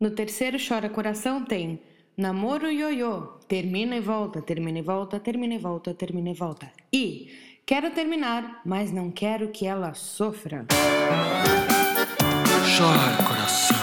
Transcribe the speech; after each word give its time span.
No 0.00 0.12
terceiro 0.12 0.56
Chora 0.64 0.88
Coração 0.88 1.44
tem 1.44 1.82
Namoro 2.16 2.70
Ioiô, 2.70 3.20
termina 3.48 3.96
e 3.96 4.00
volta, 4.00 4.40
termina 4.40 4.78
e 4.78 4.82
volta, 4.82 5.18
termina 5.18 5.54
e 5.54 5.58
volta, 5.58 5.92
termina 5.92 6.30
e 6.30 6.34
volta. 6.34 6.70
E 6.92 7.32
quero 7.66 7.90
terminar, 7.90 8.62
mas 8.64 8.92
não 8.92 9.10
quero 9.10 9.48
que 9.48 9.66
ela 9.66 9.94
sofra. 9.94 10.66
Chora 12.78 13.28
Coração. 13.28 13.76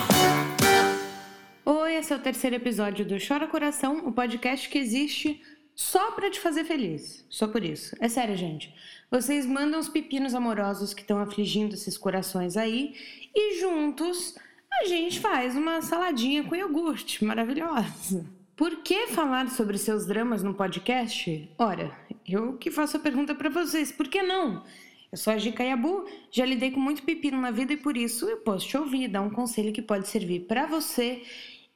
Oi, 1.65 1.95
esse 1.95 2.13
é 2.13 2.15
o 2.15 2.19
terceiro 2.19 2.55
episódio 2.55 3.05
do 3.05 3.17
Chora 3.19 3.45
Coração, 3.45 4.07
o 4.07 4.13
podcast 4.13 4.69
que 4.69 4.77
existe 4.77 5.41
só 5.75 6.11
para 6.11 6.31
te 6.31 6.39
fazer 6.39 6.63
feliz. 6.63 7.25
Só 7.29 7.45
por 7.45 7.61
isso. 7.61 7.93
É 7.99 8.07
sério, 8.07 8.37
gente. 8.37 8.73
Vocês 9.11 9.45
mandam 9.45 9.81
os 9.81 9.89
pepinos 9.89 10.33
amorosos 10.33 10.93
que 10.93 11.01
estão 11.01 11.19
afligindo 11.19 11.75
esses 11.75 11.97
corações 11.97 12.55
aí 12.55 12.95
e 13.35 13.59
juntos 13.59 14.35
a 14.81 14.85
gente 14.85 15.19
faz 15.19 15.55
uma 15.55 15.81
saladinha 15.81 16.43
com 16.43 16.55
iogurte 16.55 17.23
maravilhosa. 17.23 18.25
Por 18.55 18.77
que 18.77 19.07
falar 19.07 19.49
sobre 19.49 19.77
seus 19.77 20.05
dramas 20.05 20.41
no 20.43 20.53
podcast? 20.53 21.49
Ora, 21.57 21.91
eu 22.27 22.53
que 22.57 22.71
faço 22.71 22.97
a 22.97 22.99
pergunta 22.99 23.35
para 23.35 23.49
vocês, 23.49 23.91
por 23.91 24.07
que 24.07 24.21
não? 24.21 24.63
Eu 25.11 25.17
sou 25.17 25.33
a 25.33 25.37
Gica 25.37 25.63
Yabu, 25.63 26.05
já 26.31 26.45
lidei 26.45 26.71
com 26.71 26.79
muito 26.79 27.03
pepino 27.03 27.39
na 27.39 27.51
vida 27.51 27.73
e 27.73 27.77
por 27.77 27.95
isso 27.95 28.25
eu 28.29 28.37
posso 28.37 28.67
te 28.67 28.77
ouvir, 28.77 29.07
dar 29.07 29.21
um 29.21 29.29
conselho 29.29 29.73
que 29.73 29.81
pode 29.81 30.07
servir 30.07 30.41
para 30.41 30.65
você 30.65 31.21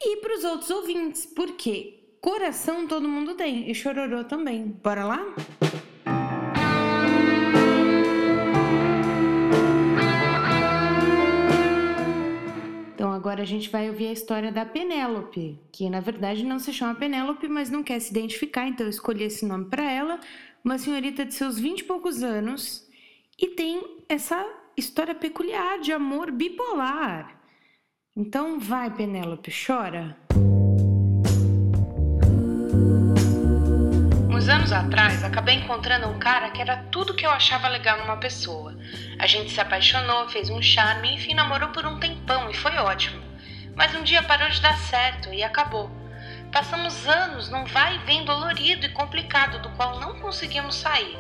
e 0.02 0.18
para 0.18 0.38
os 0.38 0.44
outros 0.44 0.70
ouvintes, 0.70 1.26
porque 1.26 2.00
coração 2.22 2.88
todo 2.88 3.08
mundo 3.08 3.36
tem 3.36 3.70
e 3.70 3.76
chororô 3.76 4.24
também. 4.24 4.76
Bora 4.84 5.06
lá? 5.06 5.36
Agora 13.30 13.44
a 13.44 13.46
gente 13.46 13.70
vai 13.70 13.88
ouvir 13.88 14.08
a 14.08 14.12
história 14.12 14.52
da 14.52 14.66
Penélope, 14.66 15.60
que 15.72 15.88
na 15.88 16.00
verdade 16.00 16.44
não 16.44 16.58
se 16.58 16.74
chama 16.74 16.96
Penélope, 16.96 17.48
mas 17.48 17.70
não 17.70 17.84
quer 17.84 18.00
se 18.00 18.10
identificar, 18.10 18.68
então 18.68 18.88
eu 18.88 18.90
escolhi 18.90 19.24
esse 19.24 19.46
nome 19.46 19.66
para 19.66 19.84
ela. 19.84 20.20
Uma 20.66 20.80
senhorita 20.80 21.24
de 21.24 21.36
seus 21.36 21.60
vinte 21.60 21.82
e 21.82 21.84
poucos 21.84 22.24
anos 22.24 22.90
e 23.38 23.50
tem 23.50 23.84
essa 24.10 24.44
história 24.76 25.14
peculiar 25.14 25.80
de 25.80 25.92
amor 25.92 26.32
bipolar. 26.32 27.40
Então 28.18 28.60
vai, 28.60 28.92
Penélope, 28.92 29.52
chora. 29.52 30.18
Anos 34.60 34.74
atrás, 34.74 35.24
acabei 35.24 35.56
encontrando 35.56 36.10
um 36.10 36.20
cara 36.20 36.50
que 36.50 36.62
era 36.62 36.76
tudo 36.92 37.14
que 37.14 37.26
eu 37.26 37.32
achava 37.32 37.70
legal 37.70 37.98
numa 38.00 38.18
pessoa. 38.18 38.76
A 39.18 39.26
gente 39.26 39.52
se 39.52 39.62
apaixonou, 39.62 40.28
fez 40.28 40.50
um 40.50 40.62
charme, 40.62 41.16
enfim, 41.16 41.34
namorou 41.34 41.70
por 41.70 41.86
um 41.86 41.98
tempão 41.98 42.50
e 42.50 42.54
foi 42.54 42.76
ótimo. 42.76 43.24
Mas 43.74 43.96
um 43.96 44.04
dia 44.04 44.22
parou 44.22 44.50
de 44.50 44.60
dar 44.60 44.78
certo 44.78 45.34
e 45.34 45.42
acabou. 45.44 45.90
Passamos 46.52 47.08
anos 47.08 47.50
num 47.50 47.64
vai 47.64 47.96
e 47.96 48.00
vem 48.00 48.26
dolorido 48.26 48.86
e 48.86 48.90
complicado 48.90 49.62
do 49.62 49.70
qual 49.78 49.98
não 49.98 50.20
conseguimos 50.20 50.76
sair. 50.76 51.18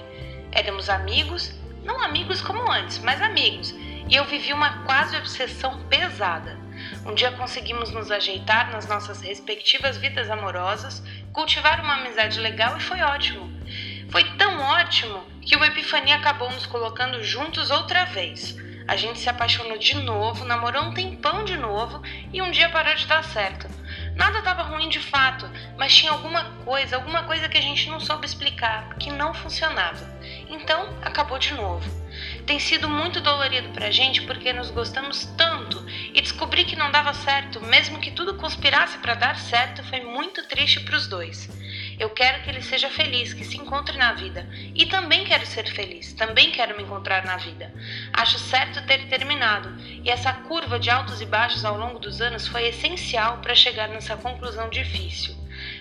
Éramos 0.51 0.89
amigos, 0.89 1.57
não 1.85 2.03
amigos 2.03 2.41
como 2.41 2.69
antes, 2.69 2.99
mas 2.99 3.21
amigos, 3.21 3.71
e 3.71 4.15
eu 4.15 4.25
vivi 4.25 4.51
uma 4.51 4.83
quase 4.83 5.15
obsessão 5.15 5.79
pesada. 5.83 6.57
Um 7.05 7.13
dia 7.13 7.31
conseguimos 7.31 7.91
nos 7.91 8.11
ajeitar 8.11 8.71
nas 8.71 8.87
nossas 8.87 9.21
respectivas 9.21 9.97
vidas 9.97 10.29
amorosas, 10.29 11.03
cultivar 11.31 11.81
uma 11.81 11.95
amizade 11.95 12.39
legal 12.39 12.77
e 12.77 12.81
foi 12.81 13.01
ótimo. 13.01 13.49
Foi 14.11 14.23
tão 14.37 14.59
ótimo 14.59 15.23
que 15.41 15.55
uma 15.55 15.67
epifania 15.67 16.15
acabou 16.15 16.51
nos 16.51 16.65
colocando 16.65 17.23
juntos 17.23 17.69
outra 17.69 18.05
vez. 18.05 18.57
A 18.87 18.95
gente 18.95 19.19
se 19.19 19.29
apaixonou 19.29 19.77
de 19.77 19.93
novo, 19.95 20.43
namorou 20.45 20.83
um 20.83 20.93
tempão 20.93 21.45
de 21.45 21.55
novo 21.55 22.01
e 22.33 22.41
um 22.41 22.49
dia 22.49 22.69
parou 22.69 22.95
de 22.95 23.05
dar 23.05 23.23
certo. 23.23 23.67
Nada 24.15 24.39
estava 24.39 24.63
ruim 24.63 24.89
de 24.89 24.99
fato, 24.99 25.47
mas 25.77 25.95
tinha 25.95 26.11
alguma 26.11 26.43
coisa, 26.65 26.95
alguma 26.95 27.23
coisa 27.23 27.47
que 27.47 27.57
a 27.57 27.61
gente 27.61 27.87
não 27.87 27.99
soube 27.99 28.25
explicar, 28.25 28.95
que 28.95 29.11
não 29.11 29.31
funcionava. 29.33 30.03
Então, 30.49 30.97
acabou 31.03 31.37
de 31.37 31.53
novo. 31.53 31.87
Tem 32.49 32.57
sido 32.57 32.89
muito 32.89 33.21
dolorido 33.21 33.69
pra 33.69 33.91
gente 33.91 34.23
porque 34.23 34.51
nos 34.51 34.71
gostamos 34.71 35.23
tanto 35.37 35.85
e 36.15 36.19
descobrir 36.19 36.65
que 36.65 36.75
não 36.75 36.89
dava 36.89 37.13
certo, 37.13 37.61
mesmo 37.61 37.99
que 37.99 38.09
tudo 38.09 38.37
conspirasse 38.37 38.97
para 38.97 39.13
dar 39.13 39.37
certo, 39.37 39.83
foi 39.83 39.99
muito 39.99 40.43
triste 40.47 40.79
para 40.79 40.95
os 40.95 41.05
dois. 41.05 41.47
Eu 41.99 42.09
quero 42.09 42.41
que 42.41 42.49
ele 42.49 42.63
seja 42.63 42.89
feliz, 42.89 43.35
que 43.35 43.45
se 43.45 43.55
encontre 43.55 43.95
na 43.99 44.13
vida. 44.13 44.49
E 44.73 44.87
também 44.87 45.25
quero 45.25 45.45
ser 45.45 45.67
feliz, 45.67 46.11
também 46.13 46.49
quero 46.49 46.75
me 46.75 46.81
encontrar 46.81 47.23
na 47.23 47.37
vida. 47.37 47.71
Acho 48.13 48.39
certo 48.39 48.83
ter 48.87 49.05
terminado, 49.05 49.71
e 50.03 50.09
essa 50.09 50.33
curva 50.33 50.79
de 50.79 50.89
altos 50.89 51.21
e 51.21 51.27
baixos 51.27 51.63
ao 51.63 51.77
longo 51.77 51.99
dos 51.99 52.19
anos 52.19 52.47
foi 52.47 52.67
essencial 52.69 53.37
para 53.43 53.53
chegar 53.53 53.89
nessa 53.89 54.17
conclusão 54.17 54.69
difícil. 54.69 55.35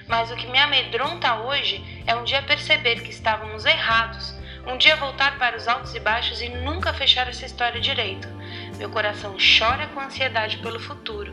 Mas 0.06 0.30
o 0.30 0.36
que 0.36 0.46
me 0.46 0.58
amedronta 0.58 1.34
hoje 1.36 1.82
é 2.06 2.14
um 2.14 2.24
dia 2.24 2.42
perceber 2.42 3.00
que 3.00 3.10
estávamos 3.10 3.64
errados, 3.64 4.36
um 4.68 4.76
dia 4.76 4.96
voltar 4.96 5.38
para 5.38 5.56
os 5.56 5.66
altos 5.66 5.94
e 5.94 6.00
baixos 6.00 6.42
e 6.42 6.48
nunca 6.50 6.92
fechar 6.92 7.26
essa 7.26 7.46
história 7.46 7.80
direito. 7.80 8.28
Meu 8.76 8.90
coração 8.90 9.34
chora 9.38 9.86
com 9.88 10.00
ansiedade 10.00 10.58
pelo 10.58 10.78
futuro. 10.78 11.32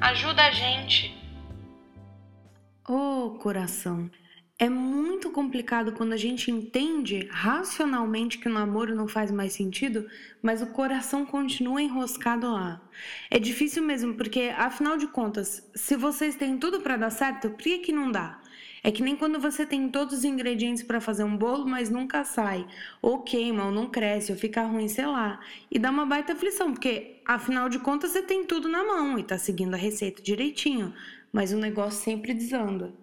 Ajuda 0.00 0.44
a 0.44 0.50
gente. 0.50 1.16
Oh, 2.88 3.38
coração, 3.40 4.10
é 4.58 4.68
muito 4.68 5.30
complicado 5.30 5.92
quando 5.92 6.12
a 6.12 6.16
gente 6.16 6.50
entende 6.50 7.28
racionalmente 7.30 8.38
que 8.38 8.48
o 8.48 8.52
namoro 8.52 8.94
não 8.94 9.06
faz 9.06 9.30
mais 9.30 9.52
sentido, 9.52 10.08
mas 10.42 10.60
o 10.60 10.68
coração 10.68 11.24
continua 11.24 11.82
enroscado 11.82 12.50
lá. 12.50 12.80
É 13.30 13.38
difícil 13.38 13.82
mesmo, 13.82 14.14
porque 14.14 14.52
afinal 14.56 14.96
de 14.96 15.06
contas, 15.06 15.68
se 15.74 15.94
vocês 15.94 16.34
têm 16.36 16.58
tudo 16.58 16.80
para 16.80 16.96
dar 16.96 17.10
certo, 17.10 17.50
por 17.50 17.58
que, 17.58 17.78
que 17.78 17.92
não 17.92 18.10
dá? 18.10 18.40
É 18.82 18.90
que 18.90 19.02
nem 19.02 19.16
quando 19.16 19.40
você 19.40 19.66
tem 19.66 19.88
todos 19.88 20.18
os 20.18 20.24
ingredientes 20.24 20.82
para 20.82 21.00
fazer 21.00 21.24
um 21.24 21.36
bolo, 21.36 21.66
mas 21.66 21.90
nunca 21.90 22.24
sai, 22.24 22.66
ou 23.02 23.22
queima, 23.22 23.66
ou 23.66 23.72
não 23.72 23.88
cresce, 23.88 24.32
ou 24.32 24.38
fica 24.38 24.62
ruim, 24.62 24.88
sei 24.88 25.06
lá. 25.06 25.40
E 25.70 25.78
dá 25.78 25.90
uma 25.90 26.06
baita 26.06 26.34
aflição, 26.34 26.72
porque 26.72 27.20
afinal 27.26 27.68
de 27.68 27.78
contas 27.78 28.12
você 28.12 28.22
tem 28.22 28.44
tudo 28.44 28.68
na 28.68 28.84
mão 28.84 29.18
e 29.18 29.22
tá 29.22 29.38
seguindo 29.38 29.74
a 29.74 29.78
receita 29.78 30.22
direitinho 30.22 30.92
mas 31.36 31.52
o 31.52 31.58
negócio 31.58 32.02
sempre 32.02 32.32
desanda. 32.32 32.94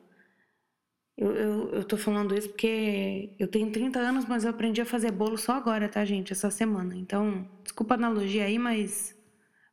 Eu, 1.16 1.36
eu, 1.36 1.70
eu 1.76 1.84
tô 1.84 1.96
falando 1.96 2.36
isso 2.36 2.50
porque 2.50 3.30
eu 3.38 3.48
tenho 3.48 3.72
30 3.72 4.00
anos, 4.00 4.26
mas 4.26 4.44
eu 4.44 4.50
aprendi 4.50 4.82
a 4.82 4.86
fazer 4.86 5.12
bolo 5.12 5.38
só 5.38 5.54
agora, 5.54 5.88
tá, 5.88 6.04
gente? 6.04 6.34
Essa 6.34 6.50
semana. 6.50 6.96
Então, 6.96 7.48
desculpa 7.62 7.94
a 7.94 7.98
analogia 7.98 8.46
aí, 8.46 8.58
mas 8.58 9.16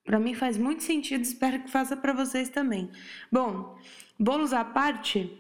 para 0.05 0.21
mim 0.21 0.35
faz 0.35 0.59
muito 0.59 0.83
sentido, 0.83 1.23
espero 1.25 1.63
que 1.63 1.71
faça 1.71 1.97
para 1.97 2.13
vocês 2.13 2.51
também. 2.51 2.91
Bom, 3.33 3.79
bolos 4.19 4.53
à 4.53 4.63
parte, 4.63 5.33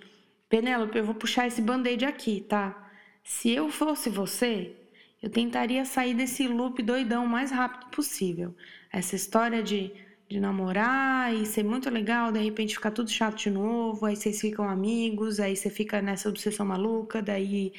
Penélope, 0.50 0.98
eu 0.98 1.04
vou 1.04 1.14
puxar 1.14 1.46
esse 1.46 1.62
band-aid 1.62 2.04
aqui, 2.04 2.42
tá? 2.42 2.90
Se 3.24 3.50
eu 3.50 3.70
fosse 3.70 4.10
você, 4.10 4.76
eu 5.22 5.30
tentaria 5.30 5.84
sair 5.86 6.12
desse 6.14 6.46
loop 6.46 6.82
doidão 6.82 7.24
o 7.24 7.28
mais 7.28 7.50
rápido 7.50 7.90
possível. 7.90 8.54
Essa 8.92 9.16
história 9.16 9.62
de 9.62 9.92
de 10.30 10.38
namorar 10.38 11.34
e 11.34 11.44
ser 11.44 11.64
muito 11.64 11.90
legal, 11.90 12.30
de 12.30 12.38
repente 12.38 12.76
ficar 12.76 12.92
tudo 12.92 13.10
chato 13.10 13.36
de 13.36 13.50
novo, 13.50 14.06
aí 14.06 14.14
vocês 14.14 14.40
ficam 14.40 14.68
amigos, 14.68 15.40
aí 15.40 15.56
você 15.56 15.68
fica 15.68 16.00
nessa 16.00 16.28
obsessão 16.28 16.64
maluca, 16.64 17.20
daí 17.20 17.72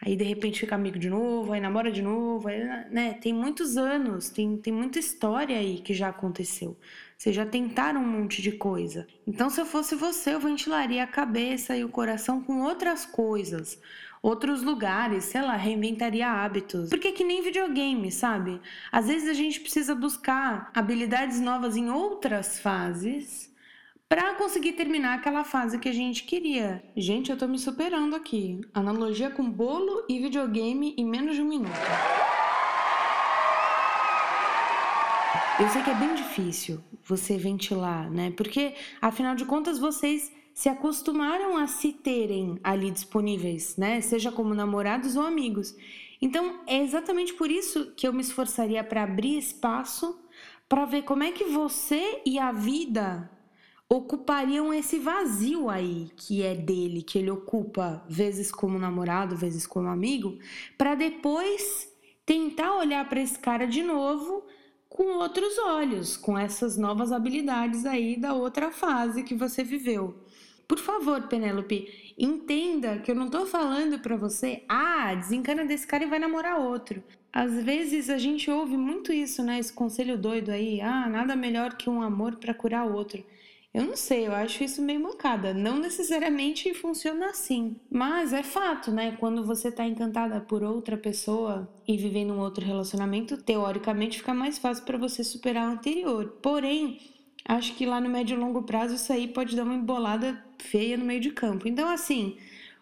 aí 0.00 0.16
de 0.16 0.24
repente 0.24 0.60
fica 0.60 0.74
amigo 0.74 0.98
de 0.98 1.10
novo, 1.10 1.52
aí 1.52 1.60
namora 1.60 1.92
de 1.92 2.00
novo, 2.00 2.48
aí, 2.48 2.58
né? 2.90 3.14
Tem 3.14 3.34
muitos 3.34 3.76
anos, 3.76 4.30
tem, 4.30 4.56
tem 4.56 4.72
muita 4.72 4.98
história 4.98 5.58
aí 5.58 5.78
que 5.80 5.92
já 5.92 6.08
aconteceu. 6.08 6.74
Vocês 7.20 7.36
já 7.36 7.44
tentaram 7.44 8.00
um 8.00 8.06
monte 8.06 8.40
de 8.40 8.50
coisa. 8.50 9.06
Então, 9.26 9.50
se 9.50 9.60
eu 9.60 9.66
fosse 9.66 9.94
você, 9.94 10.32
eu 10.32 10.40
ventilaria 10.40 11.04
a 11.04 11.06
cabeça 11.06 11.76
e 11.76 11.84
o 11.84 11.88
coração 11.90 12.42
com 12.42 12.62
outras 12.62 13.04
coisas 13.04 13.78
outros 14.22 14.62
lugares, 14.62 15.24
sei 15.24 15.40
lá, 15.40 15.56
reinventaria 15.56 16.28
hábitos. 16.28 16.90
Porque 16.90 17.08
é 17.08 17.12
que 17.12 17.24
nem 17.24 17.42
videogame, 17.42 18.12
sabe? 18.12 18.60
Às 18.92 19.06
vezes 19.06 19.28
a 19.28 19.32
gente 19.32 19.60
precisa 19.60 19.94
buscar 19.94 20.70
habilidades 20.74 21.40
novas 21.40 21.74
em 21.74 21.90
outras 21.90 22.60
fases 22.60 23.50
para 24.06 24.34
conseguir 24.34 24.72
terminar 24.72 25.14
aquela 25.14 25.42
fase 25.42 25.78
que 25.78 25.88
a 25.88 25.94
gente 25.94 26.24
queria. 26.24 26.82
Gente, 26.94 27.30
eu 27.30 27.38
tô 27.38 27.46
me 27.46 27.58
superando 27.58 28.14
aqui. 28.14 28.60
Analogia 28.74 29.30
com 29.30 29.50
bolo 29.50 30.04
e 30.06 30.18
videogame 30.18 30.94
em 30.98 31.06
menos 31.06 31.34
de 31.34 31.40
um 31.40 31.48
minuto. 31.48 32.19
Eu 35.58 35.68
sei 35.68 35.82
que 35.82 35.90
é 35.90 35.94
bem 35.94 36.14
difícil 36.14 36.82
você 37.04 37.36
ventilar, 37.36 38.10
né? 38.10 38.32
Porque 38.36 38.74
afinal 39.00 39.34
de 39.34 39.44
contas 39.44 39.78
vocês 39.78 40.32
se 40.54 40.68
acostumaram 40.68 41.56
a 41.56 41.66
se 41.66 41.92
terem 41.92 42.58
ali 42.62 42.90
disponíveis, 42.90 43.76
né? 43.76 44.00
Seja 44.00 44.32
como 44.32 44.54
namorados 44.54 45.16
ou 45.16 45.22
amigos. 45.22 45.74
Então, 46.20 46.60
é 46.66 46.82
exatamente 46.82 47.32
por 47.34 47.50
isso 47.50 47.92
que 47.96 48.06
eu 48.06 48.12
me 48.12 48.20
esforçaria 48.20 48.84
para 48.84 49.04
abrir 49.04 49.38
espaço 49.38 50.18
para 50.68 50.84
ver 50.84 51.02
como 51.02 51.24
é 51.24 51.32
que 51.32 51.44
você 51.44 52.20
e 52.24 52.38
a 52.38 52.52
vida 52.52 53.28
ocupariam 53.88 54.72
esse 54.72 55.00
vazio 55.00 55.68
aí 55.68 56.10
que 56.16 56.44
é 56.44 56.54
dele, 56.54 57.02
que 57.02 57.18
ele 57.18 57.30
ocupa 57.30 58.04
vezes 58.08 58.52
como 58.52 58.78
namorado, 58.78 59.34
vezes 59.34 59.66
como 59.66 59.88
amigo, 59.88 60.38
para 60.78 60.94
depois 60.94 61.88
tentar 62.24 62.76
olhar 62.76 63.08
para 63.08 63.20
esse 63.20 63.36
cara 63.36 63.66
de 63.66 63.82
novo 63.82 64.44
com 64.90 65.18
outros 65.18 65.56
olhos, 65.58 66.16
com 66.16 66.36
essas 66.36 66.76
novas 66.76 67.12
habilidades 67.12 67.86
aí 67.86 68.16
da 68.16 68.34
outra 68.34 68.72
fase 68.72 69.22
que 69.22 69.36
você 69.36 69.62
viveu. 69.62 70.16
Por 70.66 70.78
favor, 70.78 71.22
Penélope, 71.28 72.12
entenda 72.18 72.98
que 72.98 73.10
eu 73.10 73.14
não 73.14 73.30
tô 73.30 73.46
falando 73.46 74.00
para 74.00 74.16
você, 74.16 74.64
ah, 74.68 75.14
desencana 75.14 75.64
desse 75.64 75.86
cara 75.86 76.04
e 76.04 76.08
vai 76.08 76.18
namorar 76.18 76.58
outro. 76.60 77.02
Às 77.32 77.62
vezes 77.62 78.10
a 78.10 78.18
gente 78.18 78.50
ouve 78.50 78.76
muito 78.76 79.12
isso, 79.12 79.42
né? 79.44 79.60
Esse 79.60 79.72
conselho 79.72 80.18
doido 80.18 80.50
aí, 80.50 80.80
ah, 80.80 81.08
nada 81.08 81.36
melhor 81.36 81.76
que 81.76 81.88
um 81.88 82.02
amor 82.02 82.36
para 82.36 82.52
curar 82.52 82.84
outro. 82.84 83.24
Eu 83.72 83.84
não 83.84 83.96
sei, 83.96 84.26
eu 84.26 84.34
acho 84.34 84.64
isso 84.64 84.82
meio 84.82 85.00
mancada. 85.00 85.54
Não 85.54 85.78
necessariamente 85.78 86.74
funciona 86.74 87.26
assim. 87.26 87.76
Mas 87.88 88.32
é 88.32 88.42
fato, 88.42 88.90
né? 88.90 89.16
Quando 89.20 89.44
você 89.46 89.70
tá 89.70 89.86
encantada 89.86 90.40
por 90.40 90.64
outra 90.64 90.96
pessoa 90.96 91.72
e 91.86 91.96
vivendo 91.96 92.32
um 92.32 92.40
outro 92.40 92.64
relacionamento, 92.66 93.36
teoricamente 93.36 94.18
fica 94.18 94.34
mais 94.34 94.58
fácil 94.58 94.84
para 94.84 94.98
você 94.98 95.22
superar 95.22 95.68
o 95.68 95.72
anterior. 95.72 96.38
Porém, 96.42 96.98
acho 97.44 97.74
que 97.76 97.86
lá 97.86 98.00
no 98.00 98.10
médio 98.10 98.36
e 98.36 98.40
longo 98.40 98.64
prazo 98.64 98.96
isso 98.96 99.12
aí 99.12 99.28
pode 99.28 99.54
dar 99.54 99.62
uma 99.62 99.74
embolada 99.74 100.44
feia 100.58 100.96
no 100.96 101.04
meio 101.04 101.20
de 101.20 101.30
campo. 101.30 101.68
Então, 101.68 101.88
assim, 101.88 102.36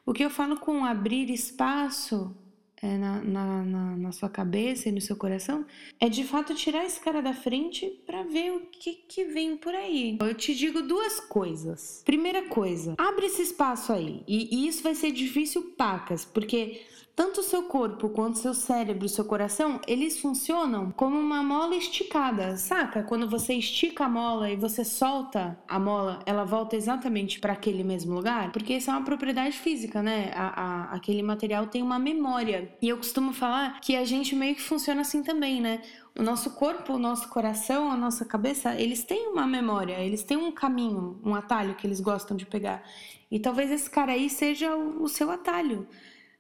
o 0.07 0.15
que 0.15 0.25
eu 0.25 0.31
falo 0.31 0.57
com 0.59 0.87
abrir 0.87 1.31
espaço 1.31 2.35
na, 2.83 3.21
na, 3.23 3.65
na, 3.65 3.97
na, 3.97 4.13
sua 4.13 4.29
cabeça 4.29 4.89
e 4.89 4.93
no 4.93 5.01
seu 5.01 5.17
coração, 5.17 5.67
é 5.99 6.09
de 6.09 6.25
fato 6.25 6.55
tirar 6.55 6.85
esse 6.85 7.01
cara 7.01 7.21
da 7.21 7.33
frente 7.33 8.01
para 8.07 8.23
ver 8.23 8.53
o 8.53 8.61
que, 8.61 8.95
que 9.09 9.25
vem 9.25 9.57
por 9.57 9.75
aí. 9.75 10.17
Eu 10.21 10.35
te 10.35 10.55
digo 10.55 10.83
duas 10.83 11.19
coisas. 11.21 12.03
Primeira 12.05 12.43
coisa, 12.43 12.95
abre 12.97 13.27
esse 13.27 13.43
espaço 13.43 13.93
aí. 13.93 14.23
E, 14.29 14.55
e 14.55 14.69
isso 14.69 14.83
vai 14.83 14.95
ser 14.95 15.11
difícil, 15.11 15.75
pacas, 15.77 16.25
porque 16.25 16.81
tanto 17.19 17.41
o 17.41 17.43
seu 17.43 17.65
corpo 17.65 18.09
quanto 18.11 18.37
o 18.37 18.39
seu 18.39 18.55
cérebro 18.55 19.05
e 19.05 19.09
seu 19.09 19.25
coração, 19.25 19.81
eles 19.89 20.21
funcionam 20.21 20.93
como 20.93 21.19
uma 21.19 21.43
mola 21.43 21.75
esticada, 21.75 22.57
saca? 22.57 23.03
Quando 23.03 23.29
você 23.29 23.55
estica 23.55 24.05
a 24.05 24.09
mola 24.09 24.49
e 24.49 24.55
você 24.55 24.85
solta 24.85 25.59
a 25.67 25.81
mola, 25.81 26.21
ela 26.25 26.45
volta 26.45 26.77
exatamente 26.77 27.41
para 27.41 27.55
aquele 27.55 27.83
mesmo 27.83 28.15
lugar, 28.15 28.53
porque 28.53 28.75
isso 28.75 28.89
é 28.89 28.93
uma 28.93 29.05
propriedade 29.05 29.59
física, 29.59 30.01
né? 30.01 30.31
A, 30.33 30.47
a, 30.47 30.95
aquele 30.95 31.21
material 31.21 31.67
tem 31.67 31.83
uma 31.83 31.99
memória. 31.99 32.73
E 32.81 32.89
eu 32.89 32.97
costumo 32.97 33.33
falar 33.33 33.81
que 33.81 33.97
a 33.97 34.05
gente 34.05 34.37
meio 34.37 34.55
que 34.55 34.63
funciona 34.63 35.01
assim 35.01 35.21
também, 35.21 35.61
né? 35.61 35.83
O 36.17 36.23
nosso 36.23 36.53
corpo, 36.53 36.93
o 36.93 36.99
nosso 37.01 37.29
coração, 37.31 37.91
a 37.91 37.97
nossa 37.97 38.25
cabeça, 38.25 38.77
eles 38.77 39.03
têm 39.03 39.27
uma 39.27 39.45
memória, 39.45 39.99
eles 39.99 40.23
têm 40.23 40.37
um 40.37 40.53
caminho, 40.53 41.21
um 41.25 41.35
atalho 41.35 41.75
que 41.75 41.85
eles 41.85 41.99
gostam 41.99 42.37
de 42.37 42.47
pegar. 42.47 42.85
E 43.29 43.41
talvez 43.41 43.73
esse 43.73 43.91
cara 43.91 44.13
aí 44.13 44.31
seja 44.31 44.77
o, 44.77 45.03
o 45.03 45.09
seu 45.09 45.33
atalho 45.33 45.89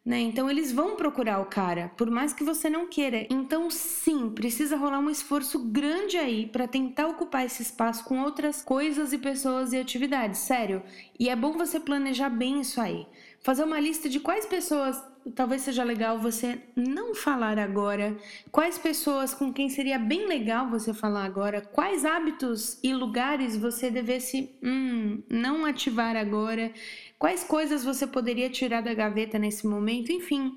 né? 0.08 0.20
Então 0.20 0.50
eles 0.50 0.72
vão 0.72 0.96
procurar 0.96 1.38
o 1.38 1.44
cara, 1.44 1.92
por 1.94 2.10
mais 2.10 2.32
que 2.32 2.42
você 2.42 2.70
não 2.70 2.86
queira. 2.86 3.26
Então 3.28 3.70
sim, 3.70 4.30
precisa 4.30 4.74
rolar 4.74 5.00
um 5.00 5.10
esforço 5.10 5.58
grande 5.58 6.16
aí 6.16 6.46
para 6.46 6.66
tentar 6.66 7.08
ocupar 7.08 7.44
esse 7.44 7.60
espaço 7.60 8.04
com 8.04 8.22
outras 8.22 8.62
coisas 8.62 9.12
e 9.12 9.18
pessoas 9.18 9.74
e 9.74 9.76
atividades, 9.76 10.38
sério. 10.40 10.82
E 11.20 11.28
é 11.28 11.36
bom 11.36 11.52
você 11.52 11.78
planejar 11.78 12.30
bem 12.30 12.58
isso 12.58 12.80
aí. 12.80 13.06
Fazer 13.40 13.64
uma 13.64 13.78
lista 13.78 14.08
de 14.08 14.18
quais 14.18 14.46
pessoas 14.46 14.98
talvez 15.34 15.62
seja 15.62 15.84
legal 15.84 16.18
você 16.18 16.58
não 16.74 17.14
falar 17.14 17.58
agora, 17.58 18.16
quais 18.50 18.78
pessoas 18.78 19.34
com 19.34 19.52
quem 19.52 19.68
seria 19.68 19.98
bem 19.98 20.26
legal 20.26 20.68
você 20.70 20.94
falar 20.94 21.24
agora, 21.24 21.60
quais 21.60 22.04
hábitos 22.04 22.78
e 22.82 22.94
lugares 22.94 23.56
você 23.56 23.90
devesse 23.90 24.50
hum, 24.62 25.22
não 25.28 25.64
ativar 25.64 26.16
agora, 26.16 26.72
quais 27.18 27.44
coisas 27.44 27.84
você 27.84 28.06
poderia 28.06 28.48
tirar 28.48 28.80
da 28.80 28.94
gaveta 28.94 29.38
nesse 29.38 29.66
momento, 29.66 30.12
enfim. 30.12 30.56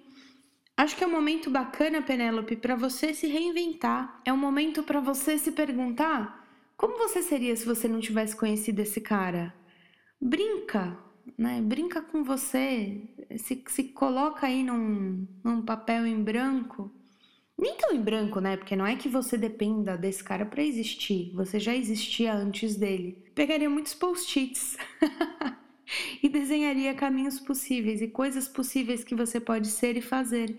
Acho 0.77 0.95
que 0.95 1.03
é 1.03 1.07
um 1.07 1.11
momento 1.11 1.49
bacana, 1.49 2.01
Penélope, 2.01 2.55
para 2.55 2.75
você 2.75 3.13
se 3.13 3.27
reinventar. 3.27 4.21
É 4.25 4.31
um 4.31 4.37
momento 4.37 4.83
para 4.83 4.99
você 4.99 5.37
se 5.37 5.51
perguntar 5.51 6.41
como 6.77 6.97
você 6.97 7.21
seria 7.21 7.55
se 7.55 7.65
você 7.65 7.87
não 7.87 7.99
tivesse 7.99 8.35
conhecido 8.35 8.79
esse 8.79 8.99
cara. 8.99 9.53
Brinca, 10.19 10.97
né? 11.37 11.61
Brinca 11.61 12.01
com 12.01 12.23
você, 12.23 13.03
se, 13.37 13.63
se 13.67 13.83
coloca 13.85 14.47
aí 14.47 14.63
num, 14.63 15.27
num 15.43 15.61
papel 15.61 16.07
em 16.07 16.23
branco. 16.23 16.91
Nem 17.55 17.75
tão 17.75 17.93
em 17.93 18.01
branco, 18.01 18.39
né? 18.39 18.57
Porque 18.57 18.75
não 18.75 18.87
é 18.87 18.95
que 18.95 19.07
você 19.07 19.37
dependa 19.37 19.95
desse 19.95 20.23
cara 20.23 20.47
para 20.47 20.63
existir. 20.63 21.31
Você 21.35 21.59
já 21.59 21.75
existia 21.75 22.33
antes 22.33 22.75
dele. 22.75 23.23
Pegaria 23.35 23.69
muitos 23.69 23.93
post-its 23.93 24.77
e 26.21 26.29
desenharia 26.29 26.93
caminhos 26.93 27.39
possíveis 27.39 28.01
e 28.01 28.07
coisas 28.07 28.47
possíveis 28.47 29.03
que 29.03 29.15
você 29.15 29.39
pode 29.39 29.67
ser 29.67 29.97
e 29.97 30.01
fazer. 30.01 30.57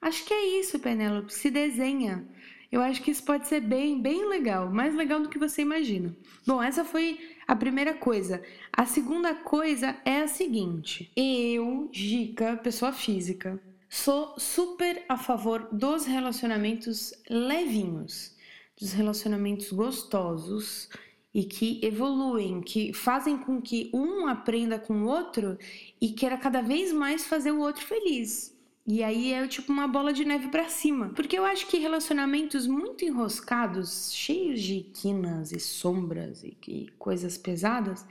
Acho 0.00 0.24
que 0.24 0.34
é 0.34 0.60
isso, 0.60 0.78
Penélope. 0.78 1.32
Se 1.32 1.50
desenha. 1.50 2.26
Eu 2.70 2.82
acho 2.82 3.02
que 3.02 3.10
isso 3.10 3.22
pode 3.22 3.46
ser 3.46 3.60
bem, 3.60 4.00
bem 4.02 4.28
legal, 4.28 4.68
mais 4.68 4.94
legal 4.94 5.20
do 5.20 5.28
que 5.28 5.38
você 5.38 5.62
imagina. 5.62 6.14
Bom, 6.44 6.60
essa 6.60 6.84
foi 6.84 7.20
a 7.46 7.54
primeira 7.54 7.94
coisa. 7.94 8.42
A 8.72 8.84
segunda 8.84 9.32
coisa 9.32 9.96
é 10.04 10.22
a 10.22 10.26
seguinte: 10.26 11.10
eu, 11.16 11.88
Gica, 11.92 12.56
pessoa 12.56 12.92
física, 12.92 13.62
sou 13.88 14.34
super 14.38 15.04
a 15.08 15.16
favor 15.16 15.68
dos 15.70 16.04
relacionamentos 16.04 17.12
levinhos, 17.30 18.34
dos 18.76 18.92
relacionamentos 18.92 19.70
gostosos 19.70 20.88
e 21.34 21.42
que 21.44 21.80
evoluem, 21.82 22.60
que 22.60 22.92
fazem 22.92 23.36
com 23.36 23.60
que 23.60 23.90
um 23.92 24.28
aprenda 24.28 24.78
com 24.78 25.02
o 25.02 25.06
outro 25.06 25.58
e 26.00 26.10
queira 26.10 26.38
cada 26.38 26.62
vez 26.62 26.92
mais 26.92 27.26
fazer 27.26 27.50
o 27.50 27.60
outro 27.60 27.84
feliz. 27.84 28.54
E 28.86 29.02
aí 29.02 29.32
é 29.32 29.48
tipo 29.48 29.72
uma 29.72 29.88
bola 29.88 30.12
de 30.12 30.24
neve 30.24 30.48
para 30.48 30.68
cima. 30.68 31.08
Porque 31.16 31.36
eu 31.36 31.44
acho 31.44 31.66
que 31.66 31.78
relacionamentos 31.78 32.66
muito 32.66 33.04
enroscados, 33.04 34.12
cheios 34.12 34.60
de 34.60 34.80
quinas 34.80 35.52
e 35.52 35.58
sombras 35.58 36.44
e, 36.44 36.56
e 36.68 36.88
coisas 36.98 37.36
pesadas, 37.36 38.06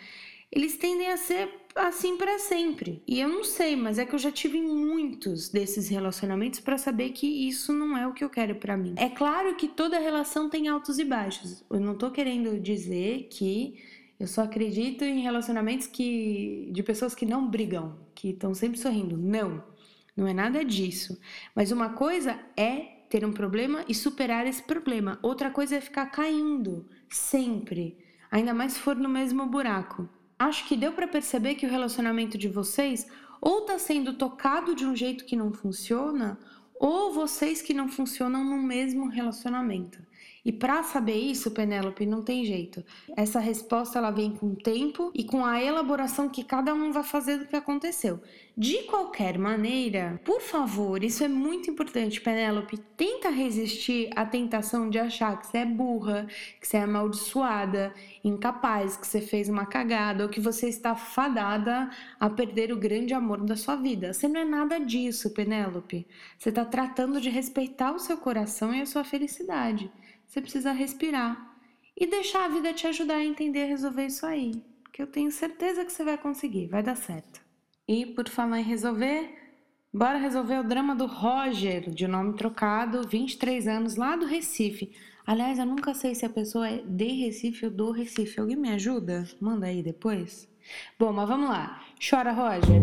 eles 0.54 0.78
tendem 0.78 1.10
a 1.10 1.18
ser 1.18 1.50
assim 1.76 2.16
para 2.16 2.38
sempre. 2.38 3.02
E 3.08 3.20
eu 3.20 3.28
não 3.28 3.44
sei, 3.44 3.76
mas 3.76 3.98
é 3.98 4.06
que 4.06 4.14
eu 4.14 4.20
já 4.20 4.32
tive 4.32 4.62
muitos 4.62 5.50
desses 5.50 5.90
relacionamentos 5.90 6.60
para 6.60 6.78
saber 6.78 7.10
que 7.10 7.26
isso 7.26 7.74
não 7.74 7.98
é 7.98 8.08
o 8.08 8.14
que 8.14 8.24
eu 8.24 8.30
quero 8.30 8.56
para 8.56 8.78
mim. 8.78 8.94
É 8.98 9.10
claro 9.10 9.56
que 9.56 9.68
toda 9.68 9.98
relação 9.98 10.50
tem 10.50 10.68
altos 10.68 11.00
e 11.00 11.04
baixos. 11.04 11.66
Eu 11.72 11.80
não 11.80 11.96
tô 11.96 12.12
querendo 12.12 12.60
dizer 12.60 13.30
que 13.32 13.80
eu 14.20 14.28
só 14.28 14.44
acredito 14.44 15.04
em 15.04 15.22
relacionamentos 15.22 15.88
que 15.88 16.70
de 16.72 16.84
pessoas 16.84 17.16
que 17.16 17.26
não 17.26 17.50
brigam, 17.50 17.98
que 18.14 18.30
estão 18.30 18.54
sempre 18.54 18.78
sorrindo. 18.78 19.18
Não. 19.18 19.64
Não 20.16 20.28
é 20.28 20.34
nada 20.34 20.64
disso. 20.64 21.20
Mas 21.56 21.72
uma 21.72 21.90
coisa 21.90 22.40
é 22.56 23.06
ter 23.10 23.26
um 23.26 23.34
problema 23.34 23.84
e 23.90 23.96
superar 23.96 24.46
esse 24.46 24.62
problema. 24.62 25.18
Outra 25.24 25.50
coisa 25.50 25.78
é 25.78 25.82
ficar 25.82 26.06
caindo 26.08 26.88
sempre, 27.10 27.98
ainda 28.30 28.54
mais 28.54 28.74
se 28.74 28.80
for 28.80 28.96
no 28.96 29.10
mesmo 29.10 29.48
buraco. 29.48 30.08
Acho 30.44 30.68
que 30.68 30.76
deu 30.76 30.92
para 30.92 31.08
perceber 31.08 31.56
que 31.56 31.66
o 31.66 31.70
relacionamento 31.70 32.38
de 32.38 32.50
vocês 32.50 33.08
ou 33.40 33.60
está 33.60 33.80
sendo 33.80 34.12
tocado 34.14 34.76
de 34.76 34.86
um 34.86 34.94
jeito 34.94 35.24
que 35.24 35.38
não 35.38 35.54
funciona, 35.54 36.38
ou 36.76 37.14
vocês 37.14 37.62
que 37.62 37.74
não 37.74 37.88
funcionam 37.88 38.44
no 38.44 38.62
mesmo 38.62 39.08
relacionamento. 39.08 40.00
E 40.46 40.52
para 40.52 40.84
saber 40.84 41.16
isso, 41.16 41.52
Penélope, 41.52 42.06
não 42.06 42.22
tem 42.22 42.44
jeito. 42.44 42.84
Essa 43.16 43.40
resposta 43.40 43.98
ela 43.98 44.12
vem 44.12 44.32
com 44.32 44.48
o 44.48 44.56
tempo 44.56 45.10
e 45.16 45.24
com 45.24 45.46
a 45.46 45.64
elaboração 45.64 46.28
que 46.28 46.44
cada 46.44 46.74
um 46.74 46.92
vai 46.92 47.04
fazer 47.04 47.38
do 47.38 47.46
que 47.46 47.56
aconteceu. 47.56 48.20
De 48.56 48.84
qualquer 48.84 49.38
maneira, 49.40 50.22
por 50.24 50.40
favor, 50.40 51.04
isso 51.04 51.24
é 51.24 51.28
muito 51.28 51.72
importante, 51.72 52.22
Penélope, 52.22 52.78
tenta 52.96 53.30
resistir 53.30 54.12
à 54.16 54.26
tentação 54.26 54.90
de 54.90 55.00
achar 55.00 55.40
que 55.40 55.48
você 55.48 55.60
é 55.60 55.66
burra, 55.66 56.28
que 56.62 56.68
você 56.68 56.78
é 56.78 56.84
amaldiçoada, 56.84 57.94
incapaz, 58.24 58.96
que 58.96 59.08
você 59.08 59.22
fez 59.22 59.50
uma 59.50 59.66
cagada 59.66 60.24
ou 60.24 60.30
que 60.30 60.40
você 60.40 60.68
está 60.68 60.94
fadada 60.94 61.90
a 62.20 62.30
perder 62.30 62.72
o 62.72 62.78
grande 62.78 63.14
amor 63.14 63.44
da 63.44 63.56
sua 63.56 63.76
vida. 63.76 64.14
Você 64.14 64.28
não 64.28 64.42
é 64.42 64.46
nada 64.46 64.78
disso, 64.78 65.34
Penélope. 65.34 66.06
Você 66.38 66.50
está 66.50 66.64
tratando 66.64 67.20
de 67.20 67.30
respeitar 67.30 67.92
o 67.92 68.00
seu 68.00 68.18
coração 68.18 68.72
e 68.76 68.82
a 68.82 68.86
sua 68.86 69.04
felicidade. 69.04 69.90
Você 70.34 70.42
precisa 70.42 70.72
respirar 70.72 71.56
e 71.96 72.08
deixar 72.08 72.46
a 72.46 72.48
vida 72.48 72.74
te 72.74 72.88
ajudar 72.88 73.18
a 73.18 73.24
entender 73.24 73.66
e 73.66 73.70
resolver 73.70 74.08
isso 74.08 74.26
aí. 74.26 74.66
Porque 74.82 75.00
eu 75.00 75.06
tenho 75.06 75.32
certeza 75.32 75.86
que 75.86 75.92
você 75.92 76.04
vai 76.04 76.18
conseguir, 76.18 76.66
vai 76.66 76.82
dar 76.82 76.96
certo. 76.96 77.40
E 77.88 78.04
por 78.04 78.28
falar 78.28 78.60
em 78.60 78.64
resolver, 78.64 79.30
bora 79.94 80.18
resolver 80.18 80.58
o 80.58 80.64
drama 80.64 80.96
do 80.96 81.06
Roger, 81.06 81.88
de 81.92 82.08
nome 82.08 82.36
trocado, 82.36 83.08
23 83.08 83.68
anos, 83.68 83.96
lá 83.96 84.16
do 84.16 84.26
Recife. 84.26 84.92
Aliás, 85.24 85.60
eu 85.60 85.68
nunca 85.68 85.94
sei 85.94 86.16
se 86.16 86.26
a 86.26 86.30
pessoa 86.30 86.68
é 86.68 86.78
de 86.82 87.10
Recife 87.10 87.66
ou 87.66 87.72
do 87.72 87.92
Recife. 87.92 88.40
Alguém 88.40 88.58
me 88.58 88.72
ajuda? 88.72 89.30
Manda 89.40 89.68
aí 89.68 89.84
depois. 89.84 90.50
Bom, 90.98 91.14
mas 91.14 91.30
vamos 91.30 91.48
lá. 91.48 91.80
Chora, 92.10 92.32
Roger. 92.32 92.82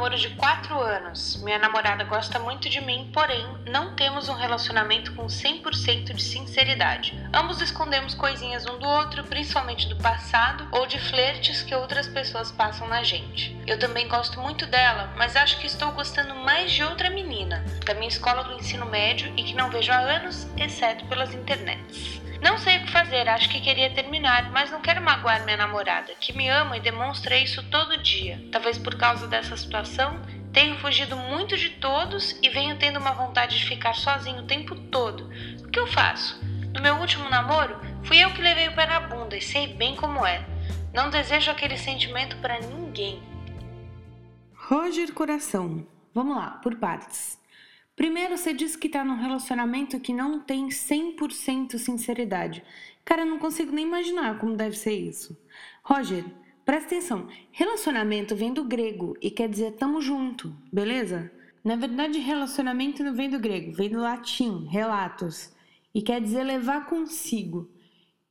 Namoro 0.00 0.16
de 0.16 0.30
4 0.30 0.80
anos. 0.80 1.36
Minha 1.42 1.58
namorada 1.58 2.04
gosta 2.04 2.38
muito 2.38 2.70
de 2.70 2.80
mim, 2.80 3.10
porém, 3.12 3.46
não 3.66 3.94
temos 3.94 4.30
um 4.30 4.34
relacionamento 4.34 5.12
com 5.12 5.26
100% 5.26 6.14
de 6.14 6.22
sinceridade. 6.22 7.20
Ambos 7.34 7.60
escondemos 7.60 8.14
coisinhas 8.14 8.64
um 8.64 8.78
do 8.78 8.88
outro, 8.88 9.22
principalmente 9.24 9.86
do 9.88 9.96
passado 9.96 10.66
ou 10.72 10.86
de 10.86 10.98
flertes 10.98 11.62
que 11.62 11.74
outras 11.74 12.08
pessoas 12.08 12.50
passam 12.50 12.88
na 12.88 13.02
gente. 13.02 13.54
Eu 13.66 13.78
também 13.78 14.08
gosto 14.08 14.40
muito 14.40 14.64
dela, 14.64 15.12
mas 15.18 15.36
acho 15.36 15.58
que 15.60 15.66
estou 15.66 15.92
gostando 15.92 16.34
mais 16.34 16.72
de 16.72 16.82
outra 16.82 17.10
menina, 17.10 17.62
da 17.84 17.92
minha 17.92 18.08
escola 18.08 18.42
do 18.42 18.54
ensino 18.54 18.86
médio 18.86 19.30
e 19.36 19.42
que 19.42 19.54
não 19.54 19.68
vejo 19.68 19.92
há 19.92 19.98
anos, 19.98 20.46
exceto 20.56 21.04
pelas 21.08 21.34
internets. 21.34 22.22
Não 22.42 22.56
sei 22.56 22.78
o 22.78 22.84
que 22.84 22.90
fazer, 22.90 23.28
acho 23.28 23.48
que 23.50 23.60
queria 23.60 23.90
terminar, 23.90 24.50
mas 24.50 24.70
não 24.70 24.80
quero 24.80 25.02
magoar 25.02 25.44
minha 25.44 25.58
namorada, 25.58 26.14
que 26.18 26.32
me 26.32 26.48
ama 26.48 26.76
e 26.76 26.80
demonstra 26.80 27.36
isso 27.36 27.62
todo 27.70 28.02
dia. 28.02 28.42
Talvez 28.50 28.78
por 28.78 28.96
causa 28.96 29.26
dessa 29.26 29.56
situação, 29.56 30.18
tenho 30.52 30.78
fugido 30.78 31.16
muito 31.16 31.56
de 31.56 31.70
todos 31.70 32.38
e 32.42 32.48
venho 32.48 32.78
tendo 32.78 32.98
uma 32.98 33.12
vontade 33.12 33.58
de 33.58 33.66
ficar 33.66 33.94
sozinho 33.94 34.40
o 34.40 34.46
tempo 34.46 34.74
todo. 34.74 35.30
O 35.64 35.68
que 35.68 35.78
eu 35.78 35.86
faço? 35.86 36.40
No 36.74 36.80
meu 36.80 36.96
último 36.96 37.28
namoro, 37.28 37.76
fui 38.04 38.18
eu 38.18 38.32
que 38.32 38.40
levei 38.40 38.68
o 38.68 38.74
pé 38.74 38.86
na 38.86 39.00
bunda 39.00 39.36
e 39.36 39.40
sei 39.40 39.74
bem 39.74 39.94
como 39.94 40.26
é. 40.26 40.44
Não 40.94 41.10
desejo 41.10 41.50
aquele 41.50 41.76
sentimento 41.76 42.36
para 42.38 42.58
ninguém. 42.58 43.22
Roger 44.54 45.12
Coração. 45.12 45.86
Vamos 46.14 46.36
lá, 46.36 46.58
por 46.62 46.76
partes. 46.76 47.39
Primeiro, 48.00 48.38
você 48.38 48.54
disse 48.54 48.78
que 48.78 48.88
tá 48.88 49.04
num 49.04 49.20
relacionamento 49.20 50.00
que 50.00 50.14
não 50.14 50.40
tem 50.40 50.68
100% 50.68 51.76
sinceridade. 51.76 52.64
Cara, 53.04 53.20
eu 53.20 53.26
não 53.26 53.38
consigo 53.38 53.72
nem 53.72 53.86
imaginar 53.86 54.38
como 54.38 54.56
deve 54.56 54.74
ser 54.74 54.94
isso. 54.94 55.38
Roger, 55.82 56.24
presta 56.64 56.96
atenção. 56.96 57.28
Relacionamento 57.52 58.34
vem 58.34 58.54
do 58.54 58.64
grego 58.64 59.14
e 59.20 59.30
quer 59.30 59.50
dizer 59.50 59.72
tamo 59.72 60.00
junto, 60.00 60.56
beleza? 60.72 61.30
Na 61.62 61.76
verdade, 61.76 62.18
relacionamento 62.18 63.04
não 63.04 63.12
vem 63.12 63.28
do 63.28 63.38
grego, 63.38 63.74
vem 63.74 63.90
do 63.90 64.00
latim, 64.00 64.64
relatos, 64.70 65.54
e 65.94 66.00
quer 66.00 66.22
dizer 66.22 66.42
levar 66.42 66.86
consigo. 66.86 67.68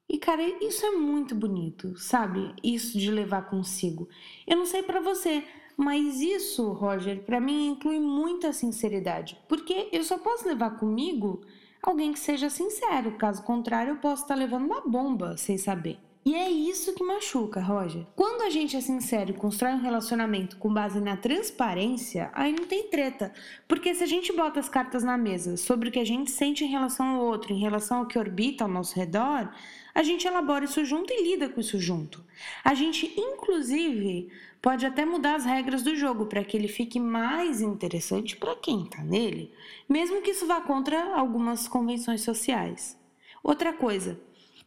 E 0.09 0.17
cara, 0.17 0.41
isso 0.65 0.83
é 0.83 0.91
muito 0.93 1.35
bonito, 1.35 1.95
sabe? 1.95 2.55
Isso 2.63 2.97
de 2.97 3.11
levar 3.11 3.43
consigo. 3.43 4.09
Eu 4.47 4.57
não 4.57 4.65
sei 4.65 4.81
para 4.81 4.99
você, 4.99 5.43
mas 5.79 6.19
isso, 6.19 6.73
Roger, 6.73 7.21
para 7.23 7.39
mim 7.39 7.69
inclui 7.69 8.01
muita 8.01 8.51
sinceridade, 8.51 9.39
porque 9.47 9.87
eu 9.93 10.03
só 10.03 10.17
posso 10.17 10.45
levar 10.45 10.71
comigo 10.71 11.39
alguém 11.81 12.11
que 12.11 12.19
seja 12.19 12.49
sincero, 12.49 13.13
caso 13.13 13.41
contrário, 13.43 13.91
eu 13.93 13.95
posso 13.95 14.23
estar 14.23 14.35
levando 14.35 14.65
uma 14.65 14.81
bomba 14.81 15.37
sem 15.37 15.57
saber. 15.57 15.97
E 16.25 16.35
é 16.35 16.51
isso 16.51 16.93
que 16.93 17.01
machuca, 17.01 17.61
Roger. 17.61 18.05
Quando 18.13 18.41
a 18.41 18.49
gente 18.49 18.75
é 18.75 18.81
sincero 18.81 19.29
e 19.31 19.33
constrói 19.33 19.71
um 19.71 19.81
relacionamento 19.81 20.57
com 20.57 20.71
base 20.71 20.99
na 20.99 21.15
transparência, 21.15 22.29
aí 22.33 22.51
não 22.51 22.65
tem 22.65 22.89
treta. 22.89 23.31
Porque 23.65 23.95
se 23.95 24.03
a 24.03 24.05
gente 24.05 24.33
bota 24.33 24.59
as 24.59 24.67
cartas 24.67 25.01
na 25.01 25.17
mesa 25.17 25.55
sobre 25.55 25.87
o 25.87 25.91
que 25.93 25.99
a 25.99 26.05
gente 26.05 26.29
sente 26.29 26.65
em 26.65 26.67
relação 26.67 27.05
ao 27.05 27.25
outro, 27.25 27.53
em 27.53 27.59
relação 27.59 27.99
ao 27.99 28.05
que 28.05 28.19
orbita 28.19 28.65
ao 28.65 28.69
nosso 28.69 28.97
redor, 28.97 29.49
a 29.93 30.03
gente 30.03 30.27
elabora 30.27 30.65
isso 30.65 30.83
junto 30.85 31.11
e 31.11 31.23
lida 31.23 31.49
com 31.49 31.59
isso 31.59 31.79
junto. 31.79 32.23
A 32.63 32.73
gente, 32.73 33.13
inclusive, 33.17 34.29
pode 34.61 34.85
até 34.85 35.05
mudar 35.05 35.35
as 35.35 35.45
regras 35.45 35.83
do 35.83 35.95
jogo 35.95 36.25
para 36.25 36.43
que 36.43 36.55
ele 36.55 36.67
fique 36.67 36.99
mais 36.99 37.61
interessante 37.61 38.35
para 38.35 38.55
quem 38.55 38.83
está 38.83 39.03
nele, 39.03 39.53
mesmo 39.87 40.21
que 40.21 40.31
isso 40.31 40.45
vá 40.45 40.61
contra 40.61 41.15
algumas 41.15 41.67
convenções 41.67 42.21
sociais. 42.21 42.97
Outra 43.43 43.73
coisa, 43.73 44.19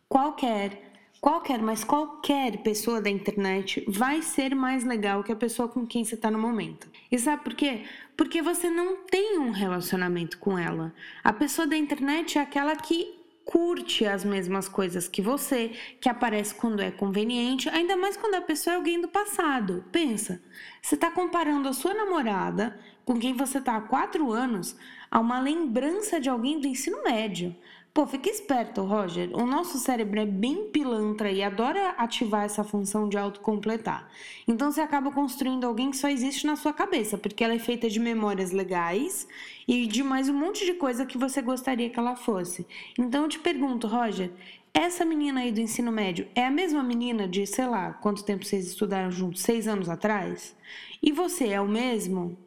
qualquer 0.09 0.93
qualquer, 1.23 1.63
mas 1.63 1.85
qualquer 1.85 2.59
pessoa 2.65 3.01
da 3.01 3.09
internet 3.09 3.85
vai 3.87 4.21
ser 4.23 4.57
mais 4.57 4.83
legal 4.83 5.23
que 5.23 5.31
a 5.31 5.37
pessoa 5.37 5.69
com 5.69 5.87
quem 5.87 6.05
você 6.05 6.17
está 6.17 6.29
no 6.29 6.39
momento. 6.39 6.91
E 7.13 7.17
sabe 7.17 7.45
por 7.45 7.55
quê? 7.55 7.85
Porque 8.17 8.43
você 8.43 8.69
não 8.69 8.97
tem 9.05 9.39
um 9.39 9.53
relacionamento 9.53 10.37
com 10.39 10.59
ela. 10.59 10.93
A 11.23 11.33
pessoa 11.33 11.65
da 11.65 11.77
internet 11.77 12.39
é 12.39 12.41
aquela 12.41 12.75
que 12.75 13.22
curte 13.45 14.07
as 14.07 14.25
mesmas 14.25 14.69
coisas 14.69 15.09
que 15.09 15.21
você, 15.21 15.73
que 16.01 16.09
aparece 16.09 16.55
quando 16.55 16.81
é 16.81 16.91
conveniente, 16.91 17.69
ainda 17.69 17.97
mais 17.97 18.17
quando 18.17 18.35
a 18.35 18.41
pessoa 18.41 18.75
é 18.75 18.77
alguém 18.77 19.01
do 19.01 19.09
passado. 19.09 19.85
Pensa, 19.91 20.43
você 20.81 20.95
está 20.95 21.11
comparando 21.11 21.69
a 21.69 21.73
sua 21.73 21.95
namorada, 21.95 22.79
com 23.05 23.19
quem 23.19 23.35
você 23.35 23.59
está 23.59 23.77
há 23.77 23.81
quatro 23.81 24.31
anos, 24.31 24.77
a 25.11 25.21
uma 25.21 25.41
lembrança 25.41 26.21
de 26.21 26.29
alguém 26.29 26.61
do 26.61 26.67
ensino 26.67 27.03
médio. 27.03 27.55
Pô, 27.95 28.07
fica 28.07 28.31
esperto, 28.31 28.83
Roger. 28.85 29.29
O 29.37 29.45
nosso 29.45 29.79
cérebro 29.79 30.19
é 30.19 30.25
bem 30.25 30.71
pilantra 30.71 31.31
e 31.31 31.43
adora 31.43 31.91
ativar 31.99 32.45
essa 32.45 32.65
função 32.65 33.07
de 33.07 33.19
autocompletar. 33.19 34.09
Então 34.49 34.73
você 34.73 34.81
acaba 34.81 35.11
construindo 35.13 35.67
alguém 35.67 35.91
que 35.91 35.99
só 35.99 36.09
existe 36.09 36.47
na 36.47 36.57
sua 36.57 36.73
cabeça, 36.73 37.19
porque 37.19 37.45
ela 37.45 37.53
é 37.53 37.59
feita 37.59 37.91
de 37.91 38.01
memórias 38.01 38.51
legais 38.51 39.29
e 39.69 39.87
de 39.87 40.03
mais 40.03 40.31
um 40.31 40.33
monte 40.33 40.65
de 40.65 40.73
coisa 40.73 41.05
que 41.05 41.19
você 41.19 41.43
gostaria 41.43 41.91
que 41.91 41.99
ela 41.99 42.17
fosse. 42.17 42.67
Então 42.99 43.25
eu 43.25 43.29
te 43.29 43.39
pergunto, 43.39 43.87
Roger, 43.87 44.33
essa 44.73 45.05
menina 45.05 45.41
aí 45.41 45.53
do 45.53 45.61
ensino 45.61 45.93
médio 45.93 46.27
é 46.35 46.47
a 46.47 46.51
mesma 46.51 46.83
menina 46.83 47.29
de, 47.29 47.47
sei 47.47 47.67
lá, 47.67 47.93
quanto 47.93 48.25
tempo 48.25 48.43
vocês 48.43 48.69
estudaram 48.69 49.11
juntos? 49.11 49.43
Seis 49.43 49.69
anos 49.69 49.91
atrás? 49.91 50.57
E 51.03 51.13
você 51.13 51.49
é 51.49 51.61
o 51.61 51.69
mesmo? 51.69 52.39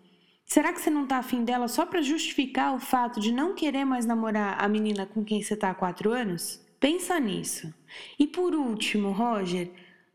Será 0.45 0.71
que 0.71 0.79
você 0.79 0.89
não 0.89 1.07
tá 1.07 1.17
afim 1.17 1.43
dela 1.43 1.67
só 1.67 1.85
para 1.85 2.01
justificar 2.01 2.75
o 2.75 2.79
fato 2.79 3.19
de 3.19 3.31
não 3.31 3.55
querer 3.55 3.83
mais 3.83 4.05
namorar 4.05 4.63
a 4.63 4.67
menina 4.67 5.05
com 5.05 5.25
quem 5.25 5.41
você 5.41 5.55
tá 5.55 5.71
há 5.71 5.75
quatro 5.75 6.11
anos? 6.11 6.63
Pensa 6.79 7.19
nisso. 7.19 7.73
E 8.19 8.27
por 8.27 8.53
último, 8.53 9.11
Roger, 9.11 9.71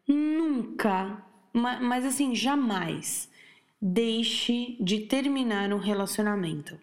nunca, 0.06 1.20
mas 1.52 2.04
assim, 2.04 2.34
jamais 2.34 3.28
deixe 3.82 4.76
de 4.80 5.00
terminar 5.00 5.72
um 5.72 5.78
relacionamento. 5.78 6.78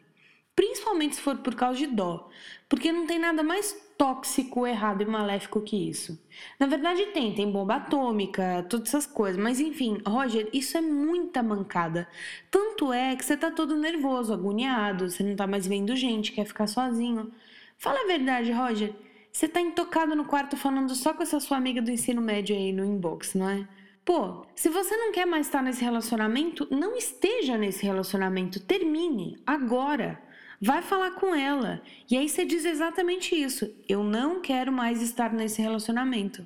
Principalmente 0.56 1.16
se 1.16 1.22
for 1.22 1.38
por 1.38 1.56
causa 1.56 1.80
de 1.80 1.88
dó, 1.88 2.30
porque 2.68 2.92
não 2.92 3.06
tem 3.06 3.20
nada 3.20 3.44
mais 3.44 3.80
tóxico, 3.98 4.68
errado 4.68 5.02
e 5.02 5.06
maléfico 5.06 5.60
que 5.62 5.90
isso. 5.90 6.20
Na 6.60 6.68
verdade, 6.68 7.08
tem, 7.08 7.34
tem 7.34 7.52
bomba 7.52 7.76
atômica, 7.76 8.66
todas 8.70 8.90
essas 8.90 9.08
coisas, 9.08 9.42
mas 9.42 9.60
enfim, 9.60 10.00
Roger, 10.06 10.48
isso 10.54 10.78
é 10.78 10.82
muita 10.82 11.42
mancada. 11.42 12.08
Tanto 12.52 12.94
é 12.94 13.16
que 13.16 13.26
você 13.26 13.36
tá 13.36 13.50
todo 13.50 13.76
nervoso, 13.76 14.34
agoniado, 14.34 15.10
você 15.10 15.24
não 15.24 15.36
tá 15.36 15.48
mais 15.48 15.66
vendo 15.66 15.96
gente, 15.96 16.32
quer 16.32 16.46
ficar 16.46 16.68
sozinho. 16.68 17.32
Fala 17.78 18.02
a 18.04 18.08
verdade, 18.08 18.52
Roger. 18.52 18.94
Você 19.32 19.48
tá 19.48 19.62
intocado 19.62 20.16
no 20.16 20.26
quarto 20.26 20.58
falando 20.58 20.96
só 20.96 21.14
com 21.14 21.24
essa 21.24 21.40
sua 21.40 21.58
amiga 21.58 21.82
do 21.82 21.92
ensino 21.92 22.22
médio 22.22 22.56
aí 22.56 22.72
no 22.74 22.86
inbox, 22.86 23.34
não 23.36 23.50
é? 23.50 23.68
Pô, 24.04 24.46
se 24.56 24.70
você 24.70 24.96
não 24.96 25.12
quer 25.12 25.26
mais 25.26 25.48
estar 25.48 25.62
nesse 25.62 25.84
relacionamento, 25.84 26.68
não 26.72 26.96
esteja 26.96 27.58
nesse 27.58 27.86
relacionamento. 27.86 28.60
Termine 28.60 29.38
agora. 29.46 30.20
Vai 30.60 30.82
falar 30.82 31.12
com 31.12 31.36
ela. 31.36 31.82
E 32.10 32.18
aí 32.18 32.28
você 32.28 32.44
diz 32.44 32.66
exatamente 32.66 33.36
isso. 33.36 33.72
Eu 33.88 34.04
não 34.04 34.42
quero 34.42 34.72
mais 34.72 35.02
estar 35.02 35.32
nesse 35.32 35.62
relacionamento. 35.62 36.46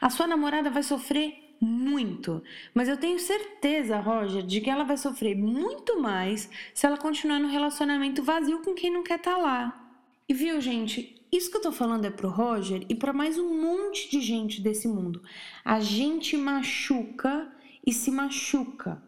A 0.00 0.08
sua 0.08 0.26
namorada 0.26 0.70
vai 0.70 0.82
sofrer 0.82 1.54
muito, 1.60 2.42
mas 2.74 2.88
eu 2.88 2.96
tenho 2.96 3.20
certeza, 3.20 4.00
Roger, 4.00 4.42
de 4.42 4.60
que 4.60 4.68
ela 4.68 4.82
vai 4.82 4.96
sofrer 4.96 5.36
muito 5.36 6.00
mais 6.00 6.50
se 6.74 6.86
ela 6.86 6.96
continuar 6.96 7.38
no 7.38 7.48
relacionamento 7.48 8.22
vazio 8.22 8.62
com 8.62 8.74
quem 8.74 8.92
não 8.92 9.04
quer 9.04 9.18
estar 9.18 9.36
tá 9.36 9.38
lá. 9.38 9.94
E 10.28 10.34
viu, 10.34 10.60
gente, 10.60 11.22
isso 11.30 11.50
que 11.50 11.56
eu 11.56 11.62
tô 11.62 11.72
falando 11.72 12.04
é 12.04 12.10
pro 12.10 12.28
Roger 12.28 12.84
e 12.88 12.94
para 12.94 13.12
mais 13.12 13.38
um 13.38 13.62
monte 13.62 14.10
de 14.10 14.20
gente 14.20 14.60
desse 14.60 14.88
mundo. 14.88 15.22
A 15.64 15.78
gente 15.78 16.36
machuca 16.36 17.50
e 17.86 17.92
se 17.92 18.10
machuca. 18.10 19.00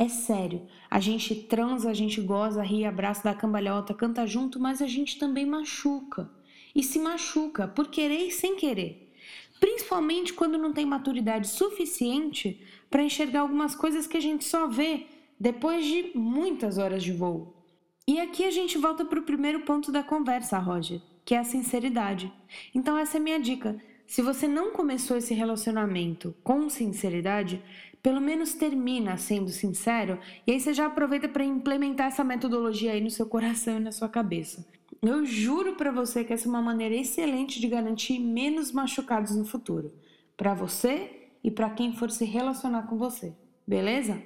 É 0.00 0.08
sério. 0.08 0.62
A 0.90 0.98
gente 0.98 1.34
transa, 1.34 1.90
a 1.90 1.92
gente 1.92 2.22
goza, 2.22 2.62
ri, 2.62 2.86
abraça, 2.86 3.22
dá 3.22 3.34
cambalhota, 3.34 3.92
canta 3.92 4.26
junto, 4.26 4.58
mas 4.58 4.80
a 4.80 4.86
gente 4.86 5.18
também 5.18 5.44
machuca. 5.44 6.30
E 6.74 6.82
se 6.82 6.98
machuca 6.98 7.68
por 7.68 7.88
querer 7.88 8.26
e 8.26 8.30
sem 8.30 8.56
querer. 8.56 9.12
Principalmente 9.60 10.32
quando 10.32 10.56
não 10.56 10.72
tem 10.72 10.86
maturidade 10.86 11.48
suficiente 11.48 12.66
para 12.88 13.02
enxergar 13.02 13.40
algumas 13.40 13.74
coisas 13.74 14.06
que 14.06 14.16
a 14.16 14.20
gente 14.20 14.42
só 14.42 14.66
vê 14.66 15.04
depois 15.38 15.84
de 15.84 16.12
muitas 16.14 16.78
horas 16.78 17.02
de 17.02 17.12
voo. 17.12 17.62
E 18.08 18.18
aqui 18.20 18.46
a 18.46 18.50
gente 18.50 18.78
volta 18.78 19.04
para 19.04 19.20
o 19.20 19.24
primeiro 19.24 19.60
ponto 19.66 19.92
da 19.92 20.02
conversa, 20.02 20.58
Roger, 20.58 21.02
que 21.26 21.34
é 21.34 21.38
a 21.38 21.44
sinceridade. 21.44 22.32
Então, 22.74 22.96
essa 22.96 23.18
é 23.18 23.20
a 23.20 23.22
minha 23.22 23.38
dica. 23.38 23.78
Se 24.06 24.22
você 24.22 24.48
não 24.48 24.72
começou 24.72 25.16
esse 25.18 25.34
relacionamento 25.34 26.34
com 26.42 26.68
sinceridade, 26.68 27.62
pelo 28.02 28.20
menos 28.20 28.54
termina 28.54 29.16
sendo 29.16 29.50
sincero 29.50 30.18
e 30.46 30.52
aí 30.52 30.60
você 30.60 30.72
já 30.72 30.86
aproveita 30.86 31.28
para 31.28 31.44
implementar 31.44 32.06
essa 32.06 32.24
metodologia 32.24 32.92
aí 32.92 33.00
no 33.00 33.10
seu 33.10 33.26
coração 33.26 33.76
e 33.76 33.80
na 33.80 33.92
sua 33.92 34.08
cabeça. 34.08 34.66
Eu 35.02 35.24
juro 35.24 35.76
para 35.76 35.90
você 35.90 36.24
que 36.24 36.32
essa 36.32 36.46
é 36.46 36.50
uma 36.50 36.62
maneira 36.62 36.94
excelente 36.94 37.60
de 37.60 37.68
garantir 37.68 38.18
menos 38.18 38.72
machucados 38.72 39.34
no 39.34 39.44
futuro, 39.44 39.92
para 40.36 40.54
você 40.54 41.28
e 41.42 41.50
para 41.50 41.70
quem 41.70 41.94
for 41.94 42.10
se 42.10 42.24
relacionar 42.24 42.82
com 42.82 42.98
você. 42.98 43.32
Beleza? 43.66 44.22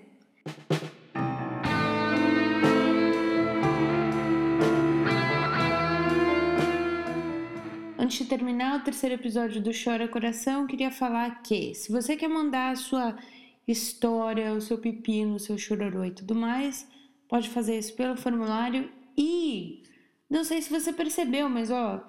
Antes 7.96 8.18
de 8.18 8.24
terminar 8.26 8.80
o 8.80 8.84
terceiro 8.84 9.14
episódio 9.14 9.62
do 9.62 9.70
Chora 9.72 10.06
Coração, 10.06 10.66
queria 10.66 10.90
falar 10.90 11.42
que 11.42 11.74
se 11.74 11.90
você 11.90 12.16
quer 12.16 12.28
mandar 12.28 12.72
a 12.72 12.76
sua 12.76 13.16
história, 13.66 14.52
o 14.52 14.60
seu 14.60 14.78
pepino, 14.78 15.36
o 15.36 15.40
seu 15.40 15.56
chororô 15.56 16.04
e 16.04 16.10
tudo 16.10 16.34
mais, 16.34 16.88
pode 17.28 17.48
fazer 17.48 17.78
isso 17.78 17.94
pelo 17.94 18.16
formulário 18.16 18.90
e 19.16 19.82
não 20.28 20.44
sei 20.44 20.60
se 20.60 20.70
você 20.70 20.92
percebeu, 20.92 21.48
mas 21.48 21.70
ó, 21.70 22.04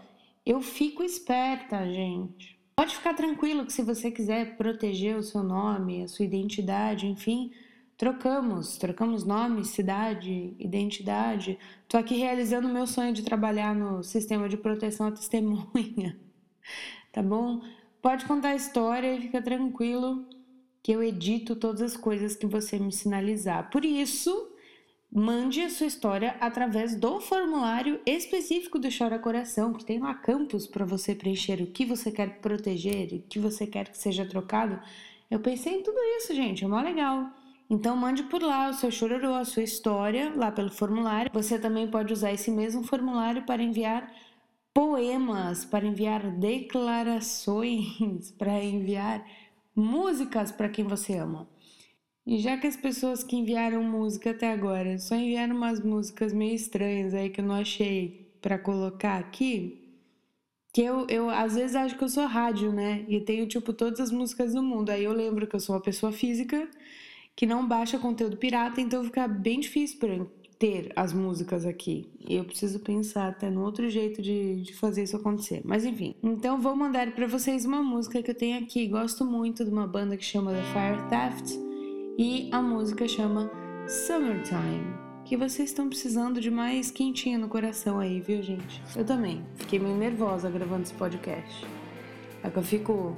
eu 0.46 0.62
fico 0.62 1.04
esperta, 1.04 1.86
gente. 1.86 2.60
Pode 2.76 2.96
ficar 2.96 3.14
tranquilo 3.14 3.66
que 3.66 3.74
se 3.74 3.82
você 3.82 4.12
quiser 4.12 4.58
proteger 4.58 5.18
o 5.18 5.24
seu 5.24 5.42
nome, 5.44 6.04
a 6.04 6.08
sua 6.08 6.26
identidade, 6.26 7.08
enfim, 7.08 7.52
trocamos, 7.98 8.78
trocamos 8.78 9.24
nome, 9.24 9.64
cidade, 9.64 10.56
identidade. 10.60 11.58
Tô 11.88 11.98
aqui 11.98 12.16
realizando 12.16 12.68
o 12.68 12.74
meu 12.74 12.86
sonho 12.86 13.14
de 13.14 13.24
trabalhar 13.24 13.74
no 13.74 14.04
sistema 14.04 14.50
de 14.50 14.58
proteção 14.58 15.08
à 15.08 15.12
testemunha. 15.12 16.20
Tá 17.14 17.24
bom? 17.24 17.62
Pode 18.02 18.26
contar 18.26 18.50
a 18.50 18.56
história 18.56 19.16
e 19.16 19.22
fica 19.22 19.42
tranquilo 19.42 20.28
que 20.86 20.92
eu 20.92 21.02
edito 21.02 21.56
todas 21.56 21.82
as 21.82 21.98
coisas 21.98 22.36
que 22.36 22.46
você 22.46 22.78
me 22.78 22.92
sinalizar. 22.92 23.72
Por 23.72 23.84
isso, 23.84 24.52
mande 25.12 25.62
a 25.62 25.70
sua 25.72 25.88
história 25.88 26.38
através 26.40 26.96
do 26.96 27.20
formulário 27.20 28.00
específico 28.06 28.78
do 28.78 28.96
Chora 28.96 29.18
Coração, 29.18 29.74
que 29.74 29.84
tem 29.84 29.98
lá 29.98 30.14
campos 30.14 30.68
para 30.68 30.86
você 30.86 31.16
preencher 31.16 31.60
o 31.60 31.72
que 31.72 31.88
você 31.88 32.12
quer 32.12 32.40
proteger, 32.40 33.14
o 33.14 33.22
que 33.24 33.40
você 33.40 33.66
quer 33.66 33.90
que 33.90 33.98
seja 33.98 34.28
trocado. 34.28 34.80
Eu 35.32 35.40
pensei 35.40 35.74
em 35.74 35.82
tudo 35.82 35.98
isso, 36.20 36.36
gente, 36.36 36.64
é 36.64 36.68
mó 36.68 36.80
legal. 36.80 37.32
Então 37.68 37.98
mande 37.98 38.22
por 38.22 38.44
lá 38.44 38.70
o 38.70 38.74
seu 38.76 38.92
chororô, 38.92 39.34
a 39.34 39.44
sua 39.44 39.64
história, 39.64 40.34
lá 40.36 40.52
pelo 40.52 40.70
formulário. 40.70 41.32
Você 41.34 41.58
também 41.58 41.88
pode 41.88 42.14
usar 42.14 42.32
esse 42.32 42.52
mesmo 42.52 42.84
formulário 42.84 43.42
para 43.42 43.64
enviar 43.64 44.14
poemas, 44.72 45.66
para 45.66 45.84
enviar 45.84 46.30
declarações, 46.30 48.30
para 48.38 48.64
enviar 48.64 49.26
músicas 49.76 50.52
para 50.52 50.70
quem 50.70 50.86
você 50.86 51.14
ama. 51.18 51.48
E 52.26 52.40
já 52.40 52.58
que 52.58 52.66
as 52.66 52.76
pessoas 52.76 53.24
que 53.24 53.36
enviaram 53.36 53.84
música 53.84 54.32
até 54.32 54.52
agora 54.52 54.98
só 54.98 55.16
enviaram 55.16 55.56
umas 55.56 55.80
músicas 55.80 56.34
meio 56.34 56.56
estranhas 56.56 57.14
aí 57.14 57.30
que 57.30 57.42
eu 57.42 57.46
não 57.46 57.56
achei 57.56 58.34
para 58.42 58.58
colocar 58.58 59.18
aqui, 59.20 59.86
que 60.74 60.82
eu, 60.82 61.06
eu 61.08 61.30
às 61.30 61.56
vezes 61.56 61.76
acho 61.76 61.98
que 61.98 62.04
eu 62.04 62.10
sou 62.10 62.26
rádio, 62.26 62.72
né? 62.72 63.06
E 63.08 63.22
tenho 63.22 63.48
tipo 63.48 63.74
todas 63.74 64.00
as 64.00 64.12
músicas 64.12 64.54
do 64.54 64.64
mundo. 64.64 64.90
Aí 64.90 65.04
eu 65.04 65.14
lembro 65.14 65.48
que 65.48 65.56
eu 65.56 65.60
sou 65.60 65.76
uma 65.76 65.82
pessoa 65.82 66.12
física 66.12 66.68
que 67.36 67.46
não 67.46 67.68
baixa 67.68 68.00
conteúdo 68.00 68.38
pirata, 68.38 68.82
então 68.82 69.04
fica 69.04 69.28
bem 69.28 69.60
difícil 69.60 70.00
para 70.00 70.26
ter 70.58 70.92
as 70.96 71.14
músicas 71.14 71.66
aqui. 71.66 72.10
Eu 72.28 72.44
preciso 72.44 72.80
pensar 72.80 73.28
até 73.28 73.50
no 73.50 73.64
outro 73.64 73.90
jeito 73.90 74.22
de, 74.22 74.62
de 74.62 74.74
fazer 74.74 75.04
isso 75.04 75.16
acontecer. 75.18 75.62
Mas 75.64 75.86
enfim. 75.86 76.16
Então 76.24 76.60
vou 76.60 76.76
mandar 76.76 77.12
para 77.14 77.28
vocês 77.28 77.66
uma 77.66 77.82
música 77.84 78.22
que 78.22 78.32
eu 78.32 78.36
tenho 78.36 78.60
aqui. 78.60 78.88
Gosto 78.88 79.26
muito 79.26 79.64
de 79.64 79.72
uma 79.72 79.88
banda 79.88 80.18
que 80.18 80.24
chama 80.24 80.52
The 80.52 80.64
Fire 80.74 81.10
Theft. 81.10 81.60
E 82.18 82.50
a 82.52 82.62
música 82.62 83.08
chama 83.08 83.52
Summertime. 83.88 85.06
Que 85.26 85.36
vocês 85.36 85.70
estão 85.70 85.90
precisando 85.90 86.40
de 86.40 86.52
mais 86.52 86.92
quentinha 86.92 87.38
no 87.38 87.48
coração 87.48 88.00
aí, 88.00 88.22
viu, 88.22 88.42
gente? 88.44 88.82
Eu 88.96 89.04
também. 89.04 89.44
Fiquei 89.56 89.80
meio 89.80 89.96
nervosa 89.96 90.50
gravando 90.50 90.84
esse 90.84 90.94
podcast. 90.94 91.66
É 92.44 92.50
que 92.50 92.58
eu 92.58 92.64
fico. 92.64 93.18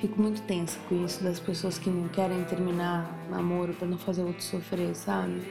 Fico 0.00 0.20
muito 0.20 0.42
tensa 0.42 0.78
com 0.88 1.04
isso 1.04 1.24
das 1.24 1.40
pessoas 1.40 1.78
que 1.78 1.88
não 1.88 2.08
querem 2.08 2.44
terminar 2.44 3.10
namoro 3.30 3.72
para 3.74 3.88
não 3.88 3.96
fazer 3.96 4.22
outro 4.22 4.42
sofrer, 4.42 4.94
sabe? 4.94 5.42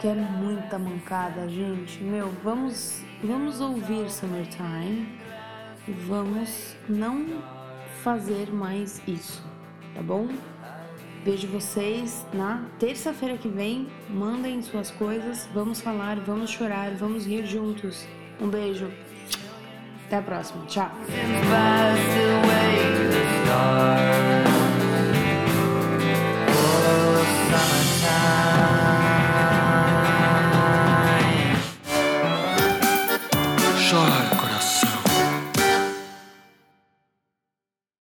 Quero 0.00 0.20
muita 0.20 0.78
mancada, 0.78 1.48
gente. 1.48 2.02
Meu, 2.02 2.30
vamos, 2.44 3.02
vamos 3.22 3.60
ouvir 3.60 4.10
Summertime 4.10 5.08
e 5.88 5.92
vamos 5.92 6.76
não 6.88 7.42
fazer 8.02 8.52
mais 8.52 9.00
isso, 9.06 9.42
tá 9.94 10.02
bom? 10.02 10.28
Vejo 11.24 11.46
vocês 11.48 12.24
na 12.32 12.64
terça-feira 12.78 13.36
que 13.36 13.48
vem. 13.48 13.88
Mandem 14.08 14.62
suas 14.62 14.90
coisas, 14.90 15.48
vamos 15.52 15.80
falar, 15.80 16.18
vamos 16.20 16.50
chorar, 16.50 16.92
vamos 16.92 17.26
rir 17.26 17.46
juntos. 17.46 18.06
Um 18.40 18.48
beijo. 18.48 18.90
Até 20.06 20.16
a 20.16 20.22
próxima. 20.22 20.64
Tchau. 20.66 20.90
stars. 23.50 24.39